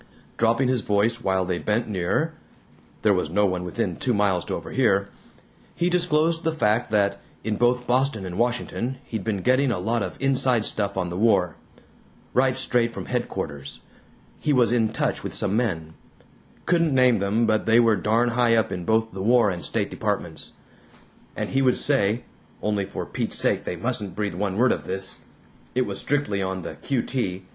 Dropping 0.37 0.67
his 0.67 0.81
voice 0.81 1.21
while 1.21 1.45
they 1.45 1.59
bent 1.59 1.87
nearer 1.87 2.33
(there 3.03 3.13
was 3.13 3.29
no 3.29 3.45
one 3.45 3.63
within 3.63 3.95
two 3.97 4.15
miles 4.15 4.43
to 4.45 4.55
overhear), 4.55 5.09
he 5.75 5.91
disclosed 5.91 6.43
the 6.43 6.51
fact 6.55 6.89
that 6.89 7.21
in 7.43 7.55
both 7.55 7.85
Boston 7.85 8.25
and 8.25 8.39
Washington 8.39 8.97
he'd 9.03 9.23
been 9.23 9.43
getting 9.43 9.69
a 9.69 9.77
lot 9.77 10.01
of 10.01 10.17
inside 10.19 10.65
stuff 10.65 10.97
on 10.97 11.11
the 11.11 11.17
war 11.17 11.55
right 12.33 12.55
straight 12.55 12.95
from 12.95 13.05
headquarters 13.05 13.79
he 14.39 14.51
was 14.51 14.71
in 14.71 14.91
touch 14.91 15.21
with 15.23 15.35
some 15.35 15.55
men 15.55 15.93
couldn't 16.65 16.95
name 16.95 17.19
them 17.19 17.45
but 17.45 17.67
they 17.67 17.79
were 17.79 17.95
darn 17.95 18.29
high 18.29 18.55
up 18.55 18.71
in 18.71 18.83
both 18.85 19.11
the 19.11 19.21
War 19.21 19.51
and 19.51 19.63
State 19.63 19.91
Departments 19.91 20.53
and 21.37 21.51
he 21.51 21.61
would 21.61 21.77
say 21.77 22.23
only 22.63 22.85
for 22.85 23.05
Pete's 23.05 23.37
sake 23.37 23.65
they 23.65 23.75
mustn't 23.75 24.15
breathe 24.15 24.33
one 24.33 24.57
word 24.57 24.71
of 24.71 24.85
this; 24.85 25.19
it 25.75 25.85
was 25.85 25.99
strictly 25.99 26.41
on 26.41 26.63
the 26.63 26.73
Q.T. 26.77 27.43